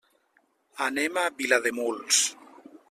[0.85, 2.25] Anem a Vilademuls.